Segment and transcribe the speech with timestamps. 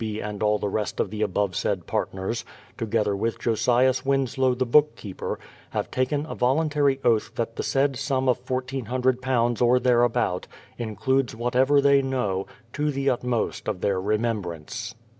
[0.03, 0.19] B.
[0.19, 2.43] and all the rest of the abovesaid partners,
[2.75, 5.37] together with Josias Winslow the bookkeeper,
[5.69, 10.47] have taken a voluntary oath that the said sum of £1400 or thereabout,
[10.79, 14.95] includes whatever they know, to the utmost of their remembrance.